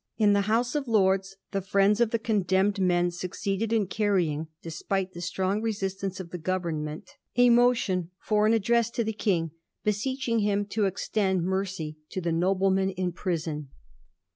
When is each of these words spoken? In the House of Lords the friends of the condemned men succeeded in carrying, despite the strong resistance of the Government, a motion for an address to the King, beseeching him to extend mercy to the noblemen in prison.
In 0.17 0.33
the 0.33 0.49
House 0.49 0.73
of 0.73 0.87
Lords 0.87 1.35
the 1.51 1.61
friends 1.61 2.01
of 2.01 2.09
the 2.09 2.17
condemned 2.17 2.79
men 2.79 3.11
succeeded 3.11 3.71
in 3.71 3.85
carrying, 3.85 4.47
despite 4.63 5.13
the 5.13 5.21
strong 5.21 5.61
resistance 5.61 6.19
of 6.19 6.31
the 6.31 6.39
Government, 6.39 7.07
a 7.35 7.51
motion 7.51 8.09
for 8.19 8.47
an 8.47 8.53
address 8.53 8.89
to 8.89 9.03
the 9.03 9.13
King, 9.13 9.51
beseeching 9.83 10.39
him 10.39 10.65
to 10.69 10.85
extend 10.85 11.43
mercy 11.43 11.97
to 12.09 12.19
the 12.19 12.31
noblemen 12.31 12.89
in 12.89 13.11
prison. 13.11 13.69